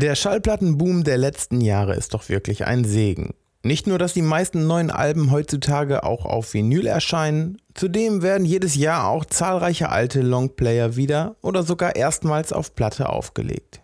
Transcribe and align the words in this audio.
Der 0.00 0.14
Schallplattenboom 0.14 1.02
der 1.02 1.18
letzten 1.18 1.60
Jahre 1.60 1.96
ist 1.96 2.14
doch 2.14 2.28
wirklich 2.28 2.64
ein 2.64 2.84
Segen. 2.84 3.34
Nicht 3.64 3.88
nur, 3.88 3.98
dass 3.98 4.14
die 4.14 4.22
meisten 4.22 4.68
neuen 4.68 4.92
Alben 4.92 5.32
heutzutage 5.32 6.04
auch 6.04 6.24
auf 6.24 6.54
Vinyl 6.54 6.86
erscheinen, 6.86 7.60
zudem 7.74 8.22
werden 8.22 8.44
jedes 8.44 8.76
Jahr 8.76 9.08
auch 9.08 9.24
zahlreiche 9.24 9.88
alte 9.88 10.20
Longplayer 10.20 10.94
wieder 10.94 11.34
oder 11.42 11.64
sogar 11.64 11.96
erstmals 11.96 12.52
auf 12.52 12.76
Platte 12.76 13.08
aufgelegt. 13.08 13.80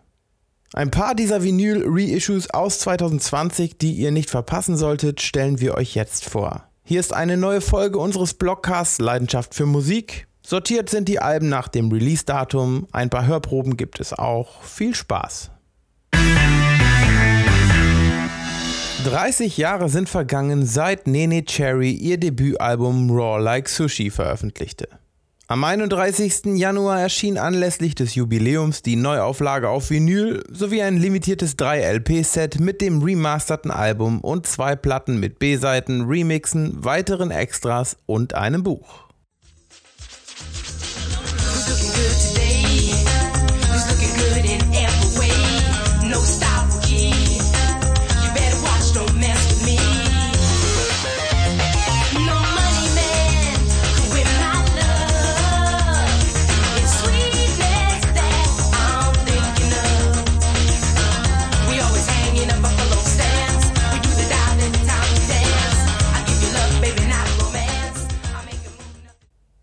Ein 0.73 0.93
paar 0.93 1.16
dieser 1.16 1.43
Vinyl-Reissues 1.43 2.49
aus 2.51 2.79
2020, 2.79 3.79
die 3.79 3.95
ihr 3.95 4.12
nicht 4.12 4.30
verpassen 4.30 4.77
solltet, 4.77 5.21
stellen 5.21 5.59
wir 5.59 5.74
euch 5.74 5.96
jetzt 5.96 6.27
vor. 6.27 6.62
Hier 6.85 7.01
ist 7.01 7.12
eine 7.12 7.37
neue 7.37 7.60
Folge 7.60 7.99
unseres 7.99 8.35
Blogcasts 8.35 9.01
Leidenschaft 9.01 9.52
für 9.52 9.66
Musik. 9.66 10.29
Sortiert 10.46 10.91
sind 10.91 11.09
die 11.09 11.19
Alben 11.19 11.49
nach 11.49 11.66
dem 11.66 11.91
Release-Datum, 11.91 12.87
ein 12.93 13.10
paar 13.10 13.27
Hörproben 13.27 13.77
gibt 13.77 13.99
es 13.99 14.12
auch. 14.12 14.62
Viel 14.62 14.95
Spaß! 14.95 15.51
30 19.05 19.59
Jahre 19.59 19.91
sind 19.91 20.09
vergangen, 20.09 20.65
seit 20.65 21.07
Nene 21.07 21.45
Cherry 21.45 21.91
ihr 21.91 22.17
Debütalbum 22.17 23.11
Raw 23.11 23.39
Like 23.39 23.69
Sushi 23.69 24.11
veröffentlichte. 24.11 24.89
Am 25.47 25.63
31. 25.63 26.57
Januar 26.57 27.03
erschien 27.03 27.37
anlässlich 27.37 27.95
des 27.95 28.15
Jubiläums 28.15 28.80
die 28.80 28.97
Neuauflage 28.97 29.69
auf 29.69 29.91
Vinyl 29.91 30.43
sowie 30.51 30.80
ein 30.80 30.97
limitiertes 30.97 31.59
3-LP-Set 31.59 32.61
mit 32.61 32.80
dem 32.80 33.02
remasterten 33.02 33.71
Album 33.71 34.23
und 34.23 34.46
zwei 34.46 34.74
Platten 34.74 35.21
mit 35.21 35.39
B-Seiten, 35.39 36.07
Remixen, 36.07 36.83
weiteren 36.83 37.30
Extras 37.30 37.99
und 38.07 38.35
einem 38.35 38.63
Buch. 38.63 39.05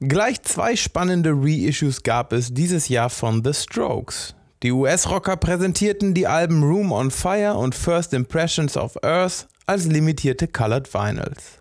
Gleich 0.08 0.42
zwei 0.42 0.76
spannende 0.76 1.32
Reissues 1.32 2.02
gab 2.02 2.34
es 2.34 2.52
dieses 2.52 2.90
Jahr 2.90 3.12
von 3.12 3.44
The 3.44 3.54
Strokes. 3.54 4.34
Die 4.64 4.72
US-Rocker 4.72 5.38
präsentierten 5.38 6.16
die 6.16 6.26
Alben 6.26 6.64
Room 6.64 6.92
on 6.92 7.12
Fire 7.12 7.54
und 7.54 7.76
First 7.76 8.12
Impressions 8.16 8.78
of 8.78 8.98
Earth 9.04 9.48
als 9.68 9.86
limitierte 9.86 10.48
Colored 10.48 10.92
Vinyls. 10.92 11.61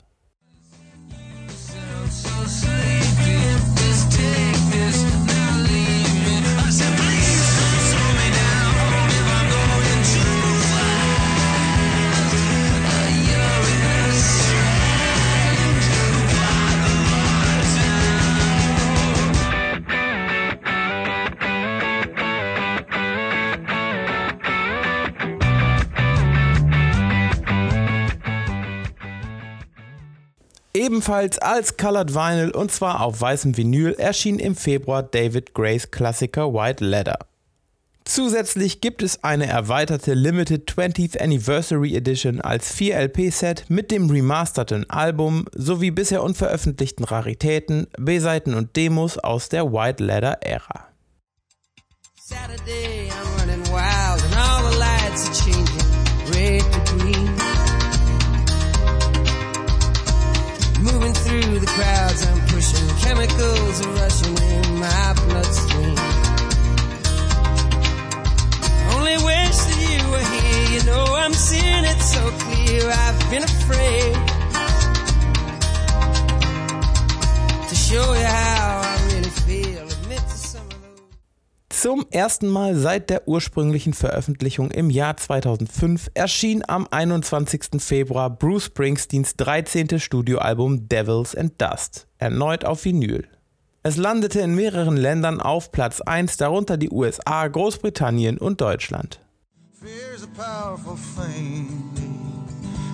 Ebenfalls 30.90 31.38
als 31.38 31.76
Colored 31.76 32.16
Vinyl 32.16 32.50
und 32.50 32.72
zwar 32.72 33.00
auf 33.00 33.20
weißem 33.20 33.56
Vinyl 33.56 33.92
erschien 33.92 34.40
im 34.40 34.56
Februar 34.56 35.04
David 35.04 35.54
Grays 35.54 35.92
Klassiker 35.92 36.52
White 36.52 36.84
Leather. 36.84 37.16
Zusätzlich 38.04 38.80
gibt 38.80 39.00
es 39.04 39.22
eine 39.22 39.46
erweiterte 39.46 40.14
Limited 40.14 40.68
20th 40.68 41.16
Anniversary 41.22 41.94
Edition 41.94 42.40
als 42.40 42.74
4-LP-Set 42.74 43.66
mit 43.68 43.92
dem 43.92 44.10
remasterten 44.10 44.90
Album 44.90 45.44
sowie 45.54 45.92
bisher 45.92 46.24
unveröffentlichten 46.24 47.04
Raritäten, 47.04 47.86
B-Seiten 47.96 48.54
und 48.54 48.74
Demos 48.74 49.16
aus 49.16 49.48
der 49.48 49.72
White 49.72 50.02
Leather-Ära. 50.02 50.88
Saturday, 52.16 53.10
chemicals 63.02 63.86
are 63.86 63.92
rushing 63.94 64.36
in 64.36 64.78
my 64.78 65.12
bloodstream. 65.14 65.49
Ersten 82.12 82.48
Mal 82.48 82.76
seit 82.76 83.10
der 83.10 83.28
ursprünglichen 83.28 83.92
Veröffentlichung 83.94 84.70
im 84.70 84.90
Jahr 84.90 85.16
2005 85.16 86.10
erschien 86.14 86.62
am 86.66 86.86
21. 86.90 87.82
Februar 87.82 88.30
Bruce 88.30 88.64
Springsteens 88.64 89.36
13. 89.36 89.98
Studioalbum 89.98 90.88
Devils 90.88 91.34
and 91.34 91.60
Dust, 91.60 92.06
erneut 92.18 92.64
auf 92.64 92.84
Vinyl. 92.84 93.28
Es 93.82 93.96
landete 93.96 94.40
in 94.40 94.54
mehreren 94.54 94.96
Ländern 94.96 95.40
auf 95.40 95.72
Platz 95.72 96.00
1, 96.00 96.36
darunter 96.36 96.76
die 96.76 96.90
USA, 96.90 97.48
Großbritannien 97.48 98.38
und 98.38 98.60
Deutschland. 98.60 99.20
Fear's 99.72 100.22
a 100.22 100.28
powerful 100.36 100.96
thing. 101.16 101.68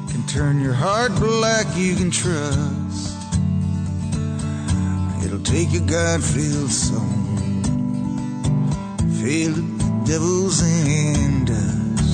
Can 0.09 0.25
turn 0.29 0.65
your 0.65 0.75
heart 0.75 1.13
black, 1.19 1.67
you 1.77 1.97
can 1.97 2.11
trust. 2.11 3.17
It'll 5.25 5.43
take 5.43 5.73
your 5.73 5.85
God-filled 5.87 6.71
soul 6.71 7.36
the 9.27 9.63
devil's 10.05 10.63
in 10.63 11.51
us. 11.51 12.11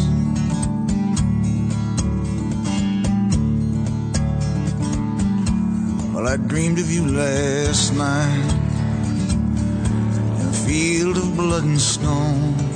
Well, 6.14 6.26
I 6.26 6.36
dreamed 6.38 6.78
of 6.78 6.90
you 6.90 7.06
last 7.06 7.92
night 7.92 8.54
in 10.40 10.46
a 10.48 10.52
field 10.64 11.18
of 11.18 11.36
blood 11.36 11.64
and 11.64 11.78
stone. 11.78 12.71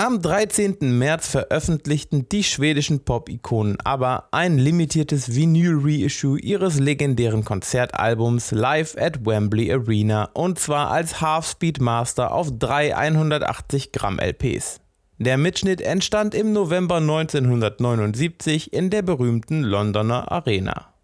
Am 0.00 0.22
13. 0.22 0.76
März 0.96 1.26
veröffentlichten 1.26 2.28
die 2.28 2.44
schwedischen 2.44 3.04
Pop-Ikonen 3.04 3.78
aber 3.82 4.28
ein 4.30 4.56
limitiertes 4.56 5.34
Vinyl-Reissue 5.34 6.38
ihres 6.38 6.78
legendären 6.78 7.44
Konzertalbums 7.44 8.52
Live 8.52 8.96
at 8.96 9.26
Wembley 9.26 9.72
Arena 9.72 10.30
und 10.34 10.60
zwar 10.60 10.92
als 10.92 11.20
Half-Speed 11.20 11.80
Master 11.80 12.32
auf 12.32 12.48
drei 12.60 12.96
180 12.96 13.90
Gramm 13.90 14.20
LPs. 14.20 14.80
Der 15.18 15.36
Mitschnitt 15.36 15.80
entstand 15.80 16.32
im 16.32 16.52
November 16.52 16.98
1979 16.98 18.72
in 18.72 18.90
der 18.90 19.02
berühmten 19.02 19.64
Londoner 19.64 20.30
Arena. 20.30 20.94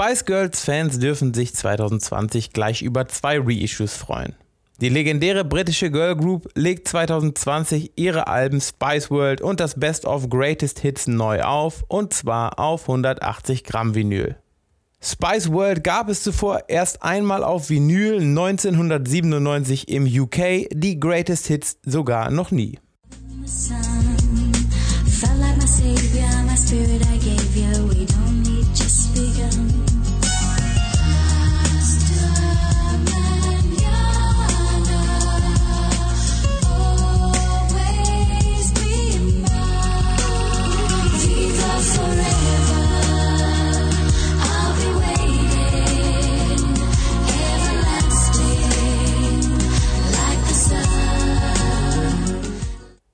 Spice 0.00 0.24
Girls 0.24 0.64
Fans 0.64 0.98
dürfen 0.98 1.34
sich 1.34 1.54
2020 1.54 2.54
gleich 2.54 2.80
über 2.80 3.06
zwei 3.08 3.38
Reissues 3.38 3.92
freuen. 3.98 4.32
Die 4.80 4.88
legendäre 4.88 5.44
britische 5.44 5.90
Girl 5.90 6.16
Group 6.16 6.48
legt 6.54 6.88
2020 6.88 7.92
ihre 7.96 8.26
Alben 8.26 8.62
Spice 8.62 9.10
World 9.10 9.42
und 9.42 9.60
das 9.60 9.78
Best 9.78 10.06
of 10.06 10.30
Greatest 10.30 10.78
Hits 10.78 11.06
neu 11.06 11.42
auf 11.42 11.84
und 11.88 12.14
zwar 12.14 12.58
auf 12.58 12.88
180 12.88 13.62
Gramm 13.62 13.94
Vinyl. 13.94 14.36
Spice 15.02 15.52
World 15.52 15.84
gab 15.84 16.08
es 16.08 16.22
zuvor 16.22 16.60
erst 16.68 17.02
einmal 17.02 17.44
auf 17.44 17.68
Vinyl 17.68 18.22
1997 18.22 19.90
im 19.90 20.06
UK, 20.06 20.66
die 20.72 20.98
Greatest 20.98 21.46
Hits 21.46 21.76
sogar 21.84 22.30
noch 22.30 22.50
nie. 22.50 22.78
Felt 26.70 28.29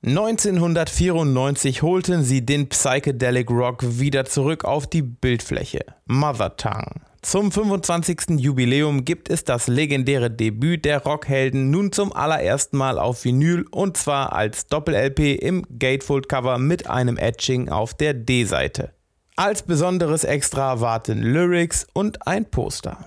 ...1994 0.06 1.82
holten 1.82 2.22
sie 2.22 2.46
den 2.46 2.68
Psychedelic 2.68 3.50
Rock 3.50 3.82
wieder 3.98 4.24
zurück 4.24 4.64
auf 4.64 4.86
die 4.86 5.02
Bildfläche. 5.02 5.84
Mother 6.06 6.56
Tongue. 6.56 7.00
Zum 7.22 7.50
25. 7.50 8.38
Jubiläum 8.38 9.04
gibt 9.04 9.28
es 9.30 9.42
das 9.42 9.66
legendäre 9.66 10.30
Debüt 10.30 10.84
der 10.84 11.02
Rockhelden 11.02 11.70
nun 11.70 11.90
zum 11.90 12.12
allerersten 12.12 12.76
Mal 12.76 13.00
auf 13.00 13.24
Vinyl 13.24 13.64
und 13.72 13.96
zwar 13.96 14.32
als 14.32 14.68
Doppel-LP 14.68 15.42
im 15.42 15.66
Gatefold-Cover 15.76 16.58
mit 16.58 16.88
einem 16.88 17.16
Etching 17.16 17.68
auf 17.68 17.92
der 17.92 18.14
D-Seite. 18.14 18.92
Als 19.34 19.64
besonderes 19.64 20.22
Extra 20.22 20.80
warten 20.80 21.20
Lyrics 21.20 21.84
und 21.92 22.28
ein 22.28 22.48
Poster. 22.48 23.06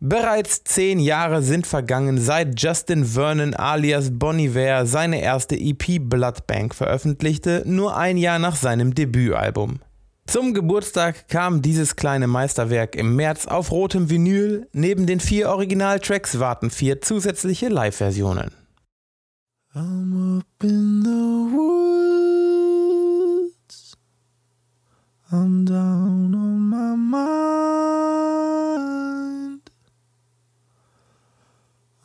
Bereits 0.00 0.62
zehn 0.62 1.00
Jahre 1.00 1.42
sind 1.42 1.66
vergangen, 1.66 2.18
seit 2.20 2.60
Justin 2.60 3.06
Vernon 3.06 3.54
alias 3.54 4.10
Boniver 4.12 4.84
seine 4.84 5.22
erste 5.22 5.56
EP 5.56 5.98
Bloodbank 6.00 6.74
veröffentlichte, 6.74 7.62
nur 7.64 7.96
ein 7.96 8.18
Jahr 8.18 8.38
nach 8.38 8.56
seinem 8.56 8.94
Debütalbum. 8.94 9.78
Zum 10.26 10.52
Geburtstag 10.52 11.28
kam 11.28 11.62
dieses 11.62 11.96
kleine 11.96 12.26
Meisterwerk 12.26 12.94
im 12.94 13.16
März 13.16 13.46
auf 13.46 13.70
rotem 13.70 14.10
Vinyl. 14.10 14.68
Neben 14.72 15.06
den 15.06 15.20
vier 15.20 15.48
Originaltracks 15.48 16.38
warten 16.40 16.68
vier 16.68 17.00
zusätzliche 17.00 17.68
Live-Versionen. 17.68 18.50
I'm 19.74 20.38
up 20.38 20.62
in 20.62 21.02
the 21.04 21.10
woods. 21.56 22.36
I'm 25.30 25.64
down 25.64 26.34
on 26.34 26.68
my 26.68 26.96
mind. 26.96 28.35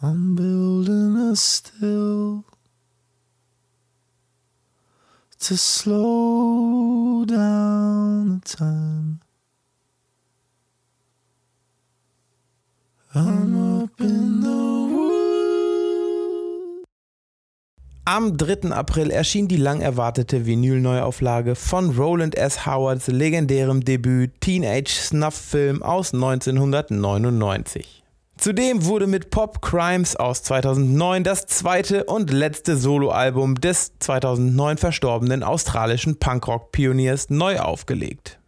I'm 0.03 0.35
building 0.35 1.15
a 1.15 1.35
still 1.35 2.43
to 5.37 5.55
slow 5.55 7.23
down 7.25 8.39
the 8.39 8.57
time. 8.57 9.19
I'm 13.13 13.83
up 13.83 13.99
in 13.99 14.41
the. 14.41 14.61
Am 18.05 18.35
3. 18.37 18.71
April 18.71 19.11
erschien 19.11 19.47
die 19.47 19.57
lang 19.57 19.81
erwartete 19.81 20.47
Vinyl-Neuauflage 20.47 21.53
von 21.53 21.91
Roland 21.91 22.35
S. 22.35 22.65
Howards 22.65 23.05
legendärem 23.05 23.85
Debüt 23.85 24.41
Teenage 24.41 24.89
Snuff 24.89 25.35
Film 25.35 25.83
aus 25.83 26.11
1999. 26.11 28.00
Zudem 28.41 28.85
wurde 28.85 29.05
mit 29.05 29.29
Pop 29.29 29.61
Crimes 29.61 30.15
aus 30.15 30.41
2009 30.41 31.23
das 31.23 31.45
zweite 31.45 32.05
und 32.05 32.31
letzte 32.31 32.75
Soloalbum 32.75 33.53
des 33.61 33.91
2009 33.99 34.79
verstorbenen 34.79 35.43
australischen 35.43 36.17
Punkrock-Pioniers 36.17 37.29
neu 37.29 37.59
aufgelegt. 37.59 38.39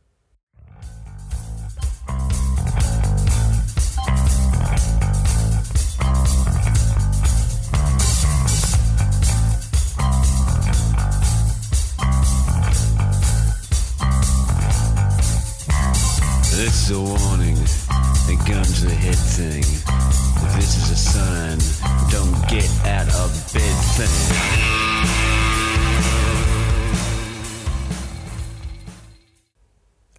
This 16.50 16.90
is 16.90 16.92
a 16.92 17.00
warning. 17.00 17.83
The 18.28 18.36
gun's 18.50 18.84
a 18.86 18.90
hit 18.90 19.16
thing. 19.16 19.64
This 20.56 20.78
is 20.78 20.92
a 20.92 20.96
sign. 20.96 21.60
Don't 22.10 22.48
get 22.48 22.70
out 22.86 23.08
of 23.16 23.32
bed 23.54 23.76
thing. 23.96 24.10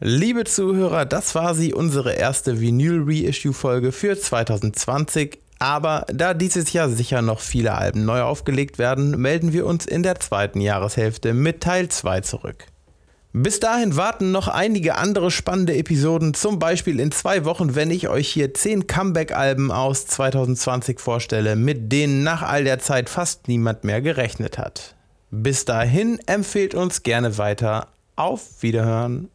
Liebe 0.00 0.44
Zuhörer, 0.44 1.06
das 1.06 1.34
war 1.34 1.54
sie, 1.54 1.72
unsere 1.72 2.12
erste 2.12 2.60
Vinyl-Reissue-Folge 2.60 3.90
für 3.90 4.18
2020. 4.18 5.38
Aber 5.58 6.04
da 6.12 6.34
dieses 6.34 6.74
Jahr 6.74 6.90
sicher 6.90 7.22
noch 7.22 7.40
viele 7.40 7.72
Alben 7.72 8.04
neu 8.04 8.20
aufgelegt 8.20 8.78
werden, 8.78 9.18
melden 9.18 9.54
wir 9.54 9.64
uns 9.64 9.86
in 9.86 10.02
der 10.02 10.20
zweiten 10.20 10.60
Jahreshälfte 10.60 11.32
mit 11.32 11.62
Teil 11.62 11.88
2 11.88 12.20
zurück. 12.20 12.66
Bis 13.36 13.58
dahin 13.58 13.96
warten 13.96 14.30
noch 14.30 14.46
einige 14.46 14.94
andere 14.94 15.32
spannende 15.32 15.74
Episoden, 15.74 16.34
zum 16.34 16.60
Beispiel 16.60 17.00
in 17.00 17.10
zwei 17.10 17.44
Wochen, 17.44 17.74
wenn 17.74 17.90
ich 17.90 18.08
euch 18.08 18.28
hier 18.28 18.54
10 18.54 18.86
Comeback-Alben 18.86 19.72
aus 19.72 20.06
2020 20.06 21.00
vorstelle, 21.00 21.56
mit 21.56 21.90
denen 21.90 22.22
nach 22.22 22.42
all 22.42 22.62
der 22.62 22.78
Zeit 22.78 23.08
fast 23.08 23.48
niemand 23.48 23.82
mehr 23.82 24.00
gerechnet 24.00 24.56
hat. 24.56 24.94
Bis 25.32 25.64
dahin 25.64 26.20
empfehlt 26.26 26.76
uns 26.76 27.02
gerne 27.02 27.36
weiter. 27.36 27.88
Auf 28.14 28.62
Wiederhören 28.62 29.28